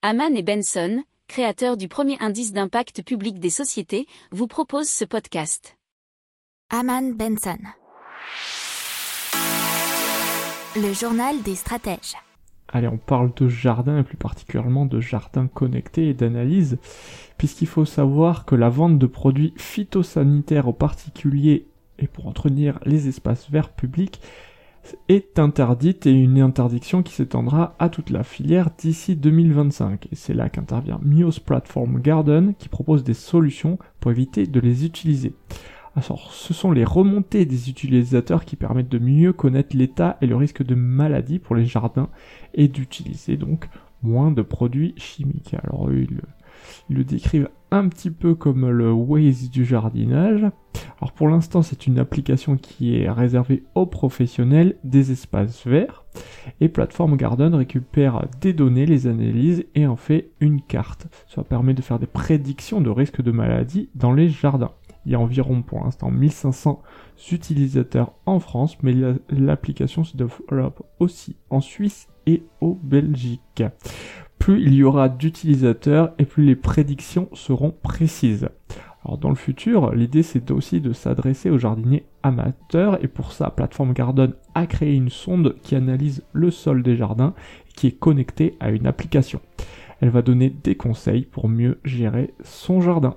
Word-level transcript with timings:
Haman 0.00 0.36
et 0.36 0.44
Benson, 0.44 1.02
créateurs 1.26 1.76
du 1.76 1.88
premier 1.88 2.16
indice 2.20 2.52
d'impact 2.52 3.02
public 3.02 3.40
des 3.40 3.50
sociétés, 3.50 4.06
vous 4.30 4.46
proposent 4.46 4.88
ce 4.88 5.04
podcast. 5.04 5.76
Haman 6.70 7.16
Benson. 7.16 7.58
Le 10.76 10.92
journal 10.92 11.42
des 11.42 11.56
stratèges. 11.56 12.14
Allez, 12.68 12.86
on 12.86 12.96
parle 12.96 13.34
de 13.34 13.48
jardin 13.48 13.98
et 13.98 14.04
plus 14.04 14.16
particulièrement 14.16 14.86
de 14.86 15.00
jardin 15.00 15.48
connecté 15.48 16.10
et 16.10 16.14
d'analyse, 16.14 16.78
puisqu'il 17.36 17.66
faut 17.66 17.84
savoir 17.84 18.44
que 18.44 18.54
la 18.54 18.68
vente 18.68 19.00
de 19.00 19.06
produits 19.06 19.52
phytosanitaires 19.56 20.68
aux 20.68 20.72
particuliers 20.72 21.66
et 21.98 22.06
pour 22.06 22.28
entretenir 22.28 22.78
les 22.84 23.08
espaces 23.08 23.50
verts 23.50 23.72
publics 23.72 24.20
est 25.08 25.38
interdite 25.38 26.06
et 26.06 26.12
une 26.12 26.40
interdiction 26.40 27.02
qui 27.02 27.14
s'étendra 27.14 27.74
à 27.78 27.88
toute 27.88 28.10
la 28.10 28.22
filière 28.22 28.70
d'ici 28.76 29.16
2025. 29.16 30.08
Et 30.12 30.14
c'est 30.14 30.34
là 30.34 30.48
qu'intervient 30.48 31.00
Mios 31.02 31.40
Platform 31.44 32.00
Garden 32.00 32.54
qui 32.58 32.68
propose 32.68 33.04
des 33.04 33.14
solutions 33.14 33.78
pour 34.00 34.10
éviter 34.10 34.46
de 34.46 34.60
les 34.60 34.84
utiliser. 34.84 35.34
Alors, 35.96 36.32
ce 36.32 36.54
sont 36.54 36.70
les 36.70 36.84
remontées 36.84 37.44
des 37.44 37.70
utilisateurs 37.70 38.44
qui 38.44 38.56
permettent 38.56 38.88
de 38.88 38.98
mieux 38.98 39.32
connaître 39.32 39.76
l'état 39.76 40.16
et 40.20 40.26
le 40.26 40.36
risque 40.36 40.62
de 40.62 40.74
maladie 40.74 41.38
pour 41.38 41.56
les 41.56 41.64
jardins 41.64 42.08
et 42.54 42.68
d'utiliser 42.68 43.36
donc 43.36 43.68
moins 44.02 44.30
de 44.30 44.42
produits 44.42 44.94
chimiques. 44.96 45.54
Alors, 45.54 45.90
ils, 45.92 46.20
le 46.88 47.04
décrivent 47.04 47.48
un 47.70 47.88
petit 47.88 48.10
peu 48.10 48.34
comme 48.34 48.68
le 48.68 48.92
Waze 48.92 49.50
du 49.50 49.64
jardinage. 49.64 50.46
Alors 51.00 51.12
pour 51.12 51.28
l'instant, 51.28 51.62
c'est 51.62 51.86
une 51.86 51.98
application 51.98 52.56
qui 52.56 52.96
est 52.96 53.10
réservée 53.10 53.62
aux 53.74 53.86
professionnels 53.86 54.76
des 54.82 55.12
espaces 55.12 55.64
verts. 55.66 56.04
Et 56.60 56.68
Platform 56.68 57.16
Garden 57.16 57.54
récupère 57.54 58.26
des 58.40 58.52
données, 58.52 58.86
les 58.86 59.06
analyse 59.06 59.64
et 59.76 59.86
en 59.86 59.96
fait 59.96 60.30
une 60.40 60.60
carte. 60.60 61.06
Ça 61.28 61.44
permet 61.44 61.74
de 61.74 61.82
faire 61.82 62.00
des 62.00 62.06
prédictions 62.06 62.80
de 62.80 62.90
risques 62.90 63.22
de 63.22 63.30
maladie 63.30 63.90
dans 63.94 64.12
les 64.12 64.28
jardins. 64.28 64.72
Il 65.06 65.12
y 65.12 65.14
a 65.14 65.20
environ 65.20 65.62
pour 65.62 65.84
l'instant 65.84 66.10
1500 66.10 66.82
utilisateurs 67.30 68.12
en 68.26 68.40
France, 68.40 68.76
mais 68.82 68.94
l'application 69.30 70.02
se 70.02 70.16
développe 70.16 70.82
aussi 70.98 71.36
en 71.48 71.60
Suisse 71.60 72.08
et 72.26 72.42
au 72.60 72.74
Belgique. 72.74 73.62
Plus 74.38 74.62
il 74.62 74.74
y 74.74 74.82
aura 74.82 75.08
d'utilisateurs 75.08 76.12
et 76.18 76.24
plus 76.24 76.44
les 76.44 76.56
prédictions 76.56 77.28
seront 77.32 77.70
précises. 77.70 78.48
Alors 79.04 79.18
dans 79.18 79.28
le 79.28 79.36
futur, 79.36 79.92
l'idée 79.92 80.22
c'est 80.22 80.50
aussi 80.50 80.80
de 80.80 80.92
s'adresser 80.92 81.50
aux 81.50 81.58
jardiniers 81.58 82.06
amateurs 82.22 83.02
et 83.02 83.08
pour 83.08 83.32
ça, 83.32 83.50
Platform 83.50 83.92
Garden 83.92 84.34
a 84.54 84.66
créé 84.66 84.94
une 84.94 85.08
sonde 85.08 85.56
qui 85.62 85.76
analyse 85.76 86.24
le 86.32 86.50
sol 86.50 86.82
des 86.82 86.96
jardins 86.96 87.34
et 87.68 87.72
qui 87.72 87.86
est 87.86 87.98
connectée 87.98 88.56
à 88.60 88.70
une 88.70 88.86
application. 88.86 89.40
Elle 90.00 90.10
va 90.10 90.22
donner 90.22 90.50
des 90.50 90.76
conseils 90.76 91.22
pour 91.22 91.48
mieux 91.48 91.78
gérer 91.84 92.34
son 92.42 92.80
jardin. 92.80 93.16